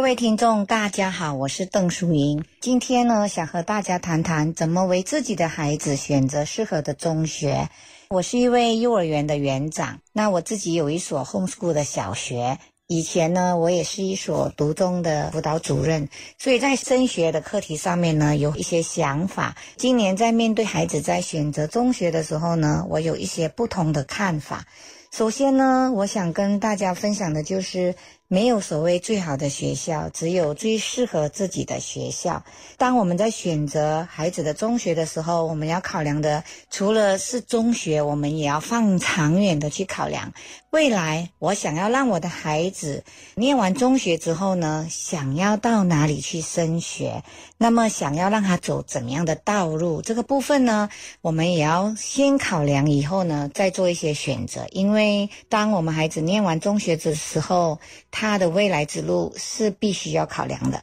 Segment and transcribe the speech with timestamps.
[0.00, 2.42] 各位听众，大家好，我是邓淑莹。
[2.58, 7.68] 今天呢，想和大家谈谈怎么为自己的孩子选择适合的中学。
[8.08, 12.58] 我是一位幼儿园的园长，那我自己有一所 homeschool 的小学。
[12.86, 16.08] 以前呢，我也是一所读中的辅导主任，
[16.38, 19.54] 所以在升学的课题上面呢，有一些想法。
[19.76, 24.64] 今年在面对孩子在选择中学的时候呢，我有一些不同的看法。
[25.12, 27.94] 首先呢，我想跟大家分享的就是。
[28.32, 32.44] 没有所谓最好的学校，只有最适合自己的学校。
[32.78, 40.32] 当我们在选择孩子的中学的时候，我们要考量的除了是中学，我们也要放长远的去考量。
[40.70, 43.02] 未来我想要让我的孩子
[43.34, 47.24] 念完中学之后呢，想要到哪里去升学？
[47.58, 50.00] 那么想要让他走怎样的道路？
[50.02, 50.88] 这个部分呢，
[51.20, 54.64] 我们也要先考量，以后呢再做一些选择。
[54.70, 57.80] 因为当我们孩子念完中学的时候，
[58.12, 60.82] 他的未来之路是必须要考量的，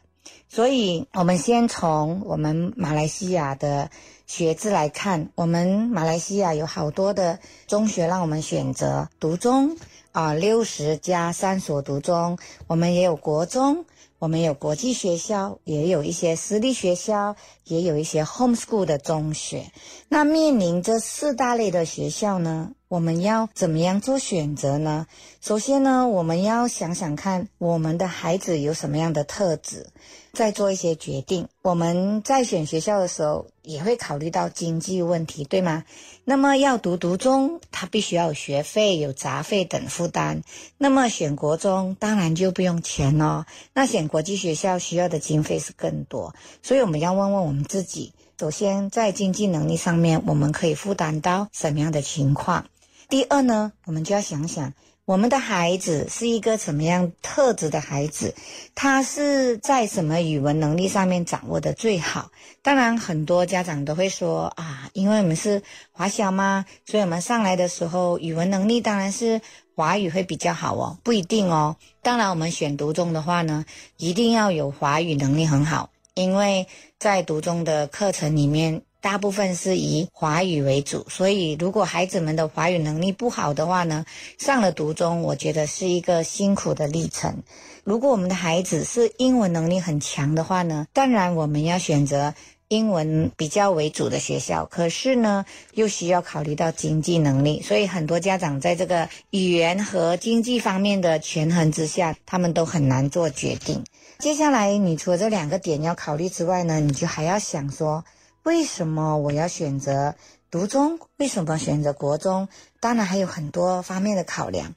[0.49, 3.89] 所以我们先从我们马来西亚的
[4.25, 9.77] 学制来看，我们马来西亚有好多的中学让我们选择读中
[10.11, 13.85] 啊，六十加三所读中，我们也有国中，
[14.19, 19.71] 我们有国际学校，也有一些私立学校，也有一些 homeschool 的中学。
[20.09, 22.71] 那面临这四大类的学校呢？
[22.89, 25.07] 我们要怎么样做选择呢？
[25.41, 29.87] 首先呢，我们要想想看我们的孩子有什么样的特质，
[30.31, 31.49] 再做一些决定。
[31.63, 35.83] 我们在选学校的时候也会考虑到经济问题，对吗？
[36.23, 40.41] 那么要读读中，他必须要有学费、有杂费等负担。
[40.77, 43.45] 那么选国中当然就不用钱哦。
[43.73, 52.65] 那选国际学校需要的经费是更多，所以我们要问问我们自己：首先在经济能力上面，我们可以负担到什么样的情况？
[53.09, 54.73] 第二呢，我们就要想想
[55.05, 58.35] 我们的孩子是一个什么样特质的孩子，
[58.75, 62.29] 他是在什么语文能力上面掌握的最好？
[62.61, 65.63] 当然，很多家长都会说啊，因为我们是
[65.93, 69.39] 华小嘛，所以我们上来的时候语文能力当然是
[69.73, 71.77] 华语会比较好哦，不一定哦。
[72.01, 73.63] 当然，我们选读中的话呢，
[73.95, 76.67] 一定要有华语能力很好，因为
[76.99, 78.81] 在读中的课程里面。
[79.07, 84.05] 大部分是以华语为主，所以如果孩子们的华语能力不好的话呢，
[84.37, 87.41] 上了读中，我觉得是一个辛苦的历程。
[87.85, 92.33] 如果我们的孩子是英文能力很强的话呢，当然我们要选择
[92.67, 94.65] 英文比较为主的学校。
[94.65, 95.45] 可是呢，
[95.75, 103.81] 又需要考虑到经济能力，所以很多家长在这个语言和经济方面的权衡之下，他们都很难做决定。
[104.19, 108.03] 接下来，你除了这两个点要考虑之外呢，你就还要想说。
[108.47, 110.15] 为什么我要选择
[110.49, 110.99] 读中？
[111.17, 112.47] 为什么选择国中？
[112.79, 114.73] 当然还有很多方面的考量。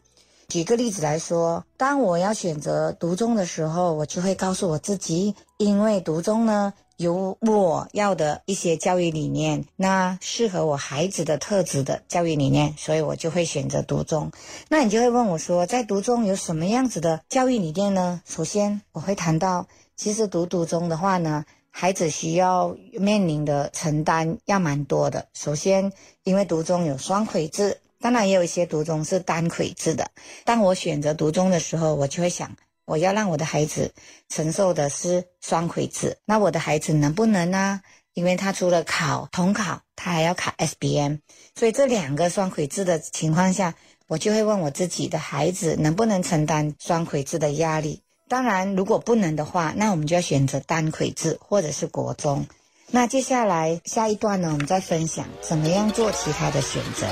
[0.49, 14.33] 举个例子来说，当我要选择读中的时候，我就会告诉我自己，因为读中呢有我要的一些教育理念，那适合我孩子的特质的教育理念，所以我就会选择读中。
[14.69, 18.21] 那你就会问我说，在读中有什么样子的教育理念呢？
[18.27, 21.45] 首先，我会谈到，其实读读中的话呢。
[21.71, 25.29] 孩子需要面临的承担要蛮多的。
[25.33, 25.93] 首先，
[26.25, 30.11] 因为读中有双轨制，当然也有一些读中是单轨制的。
[30.45, 32.55] 当我选择读中的时候，我就会想，
[32.85, 33.93] 我要让我的孩子
[34.29, 37.81] 承受的是双轨制，那我的孩子能不能呢？
[38.13, 41.19] 因为他除了考统考，他还要考 SBM，
[41.55, 43.75] 所以这两个双轨制的情况下，
[44.09, 48.03] 我就会问我自己的孩子能不能承担双轨制的压力。
[48.31, 52.47] 当然，如果不能的话，那我们就要选择单轨制或者是国中。
[52.89, 57.09] 那接下来下一段呢，我们再分享怎么样做其他的选择。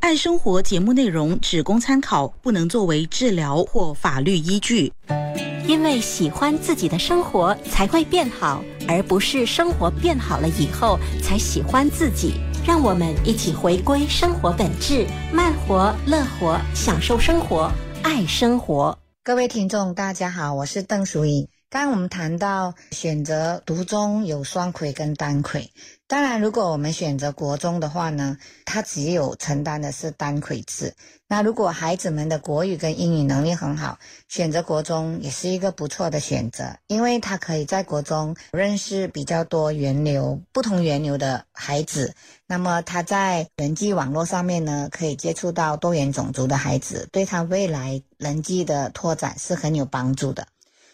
[0.00, 4.90] 爱生活节目内容只供参考，不能作为治疗或法律依据。
[5.68, 12.32] 因为喜欢自己的生活才会变好，而不是生活变好了以后才喜欢自己。
[12.66, 17.70] 让我们一起回归生活本质，慢活、乐活，享受生活，
[18.02, 18.96] 爱生活。
[19.24, 21.48] 各位听众，大家好，我是邓淑仪。
[21.72, 25.72] 刚刚我们谈到选择读中有双轨跟单轨。
[26.06, 28.36] 当然，如果我们选择国中的话呢，
[28.66, 30.94] 它只有承担的是单轨制。
[31.26, 33.98] 那如果孩子们的国语跟英语能力很好，
[34.28, 42.14] 选择国中也是一个不错的选择，因为他可以在国中认识比较多源流、不同源流的孩子。
[42.46, 50.46] 那么他在人际网络上面呢，可以接触到多元种族的孩子，对他未来人际的拓展是很有帮助的。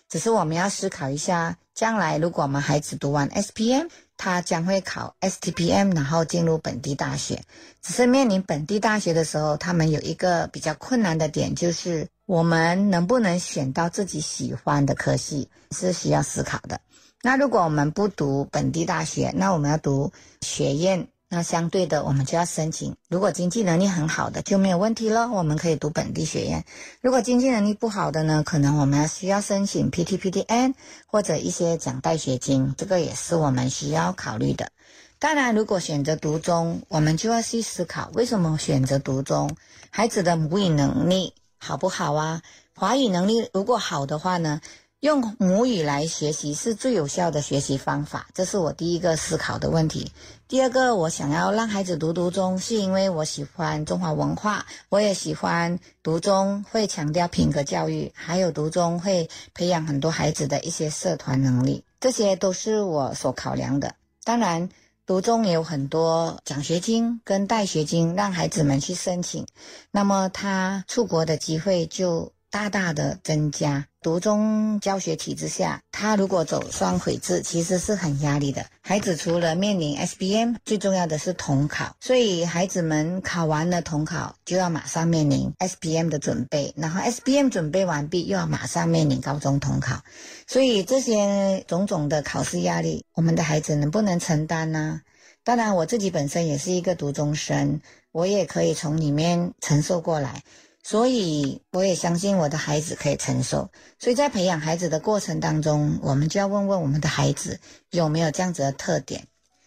[0.08, 7.42] 只是我们要思考一下，将来如果我们孩子读完 SPM，他将会考 STPM，然后进入本地大学。
[7.82, 16.80] 只是面临本地大学的时候，他们有一个比较困难的点，就是我们能不能选到自己喜欢的科系，是需要思考的。
[17.22, 20.10] 那如果我们不读本地大学，那我们要读
[20.40, 21.06] 学院。
[21.30, 22.96] 那相对的，我们就要申请。
[23.08, 26.64] 如果经济能力很好的就没有问题了，我们可以读本地学院。
[27.02, 30.72] 如果经济能力不好的呢，可能我们要需要申请 PTPTN
[31.06, 34.72] 或者一些奖贷学金，这个也是我们需要考虑的。
[35.18, 39.54] 当然，如果选择读中，我们就要去思考为什么选择读中。
[39.90, 42.40] 孩子的母语能力好不好啊？
[42.74, 44.62] 华语能力如果好的话呢？
[45.00, 50.10] 用母语来学习是最有效的学习方法，这是我第一个思考的问题。
[50.48, 63.94] 第二个，我想要让孩子读读中，是因为我喜欢中华文化，我也喜欢读中会强调品格教育，还有读中会培养很多孩子的一些社团能力，这些都是我所考量的。
[64.24, 64.68] 当然，
[65.06, 69.46] 读中也有很多奖学金跟贷学金让孩子们去申请，
[69.92, 72.32] 那么他出国的机会就。
[72.50, 78.64] 大大的增加，读中教学体制下，他如果走双轨制，其实是很压力的。
[78.80, 90.02] 孩子除了面临 SBM，最重要的是统考，所以孩子们考完了统考，就要马上面临 SBM 的准备，然后 SBM 准备完毕，又要马上面临高中统考，
[90.46, 95.02] 所以这些种种的考试压力，我们的孩子能不能承担呢？
[95.44, 97.80] 当然，我自己本身也是一个读中生，
[98.10, 100.42] 我也可以从里面承受过来。
[100.82, 103.70] 所以，我也相信我的孩子可以承受。
[103.98, 107.60] 所以在培养孩子的过程当中，我们就要问问我们的孩子
[107.90, 109.26] 有没有这样子的特点。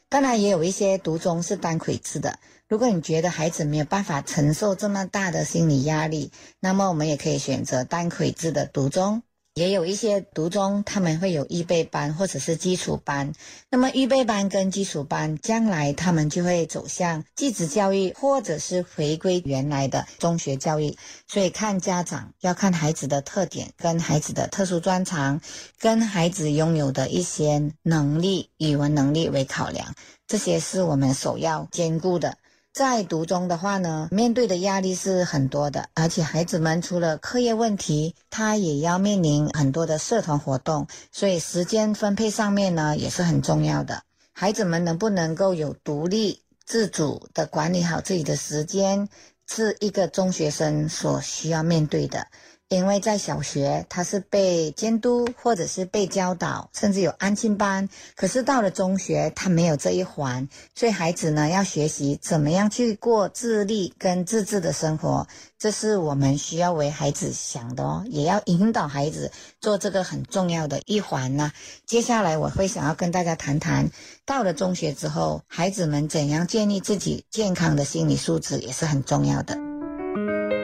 [0.10, 2.40] 当然，也有一些读中是单轨制的。
[2.68, 9.22] 如果你觉得孩子没有办法承受这么大的心理压力，那么我们也可以选择单轨制的读中。
[9.54, 13.34] 也有一些读中，他们会有预备班或者是基础班。
[13.70, 20.96] 那么预备班跟基础班，将来他们就会走向继职教育，或者是回归原来的中学教育。
[21.28, 25.42] 所以看家长要看孩子的特点，跟孩子的特殊专长，
[25.78, 29.94] 跟孩子拥有的一些能力、语文能力为考量，
[30.28, 32.38] 这些是我们首要兼顾的。
[32.74, 44.04] 在读中的话呢，面对的压力是很多的，而且孩子们除了课业问题，他也要面临很多的社团活动，所以时间分配上面呢也是很重要的。
[44.32, 49.10] 孩子们能不能够有独立自主的管理好自己的时间，
[49.46, 52.26] 是一个中学生所需要面对的。
[52.72, 57.90] 因为在小学，他是被监督或者是被教导，甚至有安静班。
[58.16, 65.28] 可是到了中学，他没有这一环，所以孩子呢要学习怎么样去过自立跟自治的生活，
[65.60, 71.52] 这是我们需要为孩子想的哦，也要引导孩子做这个很重要的一环呢。
[71.86, 73.90] 接下来我会想要跟大家谈谈，
[74.26, 79.71] 到了中学之后，孩子们怎样建立自己健康的心理素质，也是很重要的。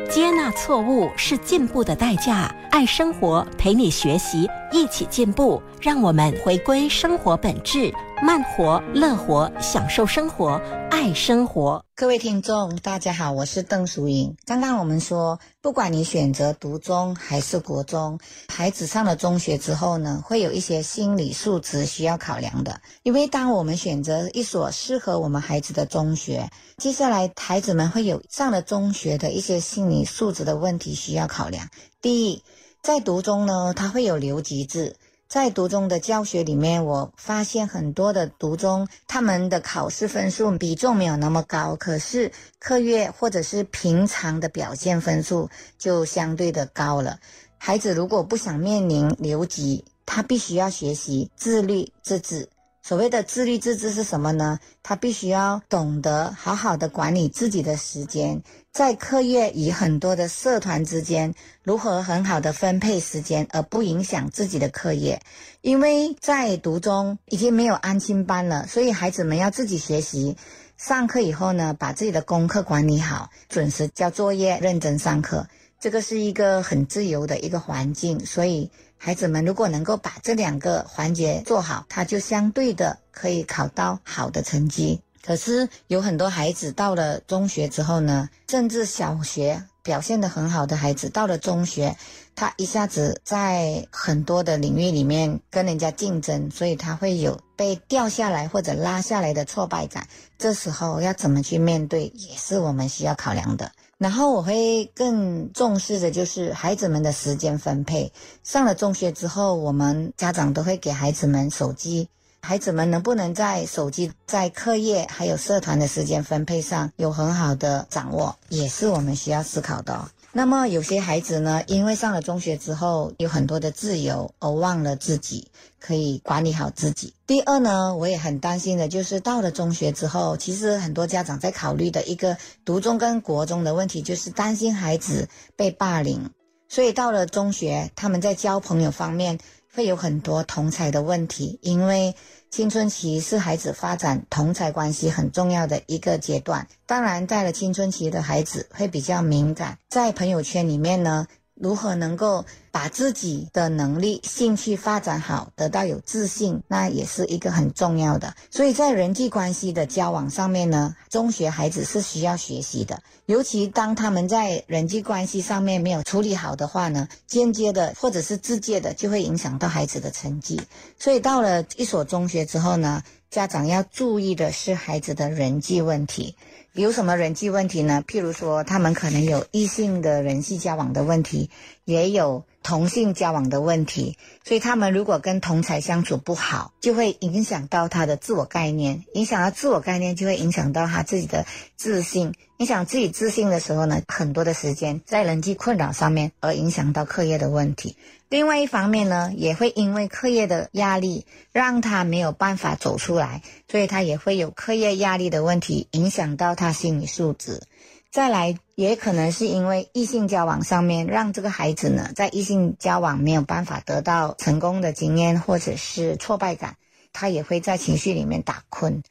[0.07, 2.53] 接纳错误是进步的代价。
[2.71, 5.61] 爱生活，陪你学习，一起进步。
[5.81, 10.59] 让我们回归生活本质，慢活、乐活，享受生活，
[10.99, 11.85] 爱生活。
[11.93, 14.35] 各位听众，大家好，我是邓淑莹。
[14.47, 18.17] 刚刚我们说，不管你选择读中还是国中，
[18.47, 22.81] 孩子上了中学之后呢，会有一些心理素质需要考量的。
[23.03, 31.69] 因为当我们选择一所适合我们孩子的中学，接下来孩子们会有上了中学的一些心理素质的问题需要考量。
[32.01, 32.41] 第一，
[32.81, 34.95] 在读中呢，它会有留级制。
[35.27, 47.19] 在读中的教学里面，我发现很多的读中，他们的考试分数比重没有那么高，可是课业或者是平常的表现分数就相对的高了。
[47.57, 52.47] 孩子如果不想面临留级，他必须要学习自律自治。
[52.87, 54.57] 所谓的自律自治是什么呢？
[54.81, 58.41] 他必须要懂得好好的管理自己的时间，
[58.71, 65.21] 在课业与很多的社团之间，如何很好的分配时间，而不影响自己的课业。
[65.59, 70.37] 因为在读中已经没有安心班了，所以孩子们要自己学习。
[70.77, 75.45] 上课以后呢，把自己的功课管理好，准时交作业，认真上课。
[75.77, 78.71] 这个是一个很自由的一个环境，所以。
[78.97, 84.99] 孩子们如果能够把这两个环节做好，他就相对的可以考到好的成绩。
[85.23, 91.95] 可是有很多孩子到了中学之后呢，甚至小学表现得很好的孩子，到了中学，
[92.33, 100.07] 他一下子在很多的领域里面跟人家竞争，所以他会有被掉下来或者拉下来的挫败感。
[100.37, 103.69] 这时候要怎么去面对，也是我们需要考量的。
[103.97, 108.11] 然后我会更重视的就是孩子们的时间分配。
[108.43, 112.07] 上了中学之后，我们家长都会给孩子们手机，
[112.41, 120.09] 孩子们能不能在手机、在课业还有社团的时间分配上有很好的掌握，也是我们需要思考的。
[120.37, 125.47] 那么有些孩子呢，因为上了中学之后有很多的自由，而忘了自己
[125.79, 127.11] 可以管理好自己。
[127.25, 136.29] 第二呢，我也很担心的就是到了中学之后，其实很多家长在考虑的一个读中跟国中的问题，就是担心孩子被霸凌，
[136.69, 139.39] 所以到了中学，他们在交朋友方面
[139.73, 142.13] 会有很多同才的问题，因为。
[142.49, 146.67] 青春期是孩子发展同才关系很重要的一个阶段。
[146.85, 151.27] 当然，在了青春期的孩子会比较敏感，在朋友圈里面呢。
[151.59, 158.33] 如何能够把自己的能力、兴趣发展好，得到有自信，那也是一个很重要的。
[158.51, 163.01] 所以在人际关系的交往上面呢，中学孩子是需要学习的。
[163.25, 170.61] 尤其当他们在人际关系上面没有处理好的话呢，间接的或者是直接的就会影响到孩子的成绩。
[170.99, 176.35] 所以到了一所中学之后呢，家长要注意的是孩子的人际问题。
[176.77, 178.03] 有什么人际问题呢？
[178.07, 181.49] 譬如说，他们可能有异性的人际交往的问题，
[181.85, 184.17] 也有同性交往的问题。
[184.43, 191.45] 所以，他们如果跟同才相处不好，就会影响到他的自我概念，影响到自我概念，就会影响到他自己的
[191.77, 192.33] 自信。
[192.57, 197.95] 影响自己自信的时候呢，很多的时间在人际困扰上面，而影响到课业的问题。
[198.27, 207.61] 另外一方面呢，也会因为课业的压力，让他没有办法走出来，所以他也会有课业压力的问题，影响到他心理素质。
[208.11, 216.75] 再来，也可能是因为异性交往上面，让这个孩子呢，在异性交往没有办法得到成功的经验，或者是挫败感，
[217.13, 219.03] 他也会在情绪里面打困。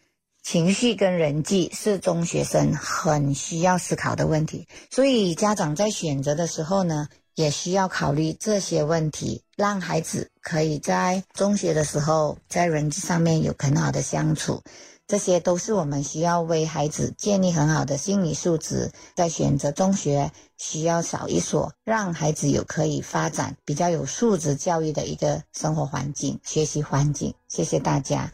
[0.42, 7.08] 情绪跟人际是中学生很需要思考的问题，所以家长在选择的时候呢。
[7.36, 14.62] 也需要考虑这些问题，让孩子可以在中学的时候在人际上面有很好的相处，
[15.06, 18.90] 这些都是我们需要为孩子建立很好的心理素质。
[19.14, 27.32] 在选择中学，需要找一所让孩子有可以发展、比较有素质教育的一个生活环境、学习环境。
[27.48, 28.32] 谢谢大家。